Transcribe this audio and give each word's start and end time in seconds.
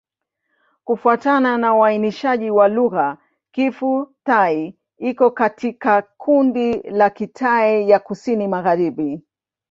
Kufuatana 0.85 1.57
na 1.57 1.73
uainishaji 1.75 2.49
wa 2.51 2.67
lugha, 2.67 3.17
Kiphu-Thai 3.53 4.73
iko 4.97 5.31
katika 5.31 6.01
kundi 6.01 6.73
la 6.73 7.09
Kitai 7.09 7.89
ya 7.89 7.99
Kusini-Magharibi. 7.99 9.21